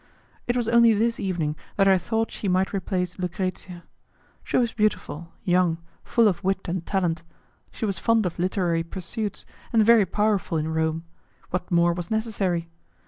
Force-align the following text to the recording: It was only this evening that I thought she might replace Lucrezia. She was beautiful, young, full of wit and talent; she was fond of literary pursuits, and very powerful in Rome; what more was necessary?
It 0.47 0.57
was 0.57 0.67
only 0.67 0.95
this 0.95 1.19
evening 1.19 1.55
that 1.75 1.87
I 1.87 1.99
thought 1.99 2.31
she 2.31 2.47
might 2.47 2.73
replace 2.73 3.19
Lucrezia. 3.19 3.83
She 4.43 4.57
was 4.57 4.73
beautiful, 4.73 5.31
young, 5.43 5.77
full 6.03 6.27
of 6.27 6.43
wit 6.43 6.67
and 6.67 6.83
talent; 6.83 7.21
she 7.71 7.85
was 7.85 7.99
fond 7.99 8.25
of 8.25 8.39
literary 8.39 8.81
pursuits, 8.81 9.45
and 9.71 9.85
very 9.85 10.07
powerful 10.07 10.57
in 10.57 10.73
Rome; 10.73 11.03
what 11.51 11.69
more 11.69 11.93
was 11.93 12.09
necessary? 12.09 12.67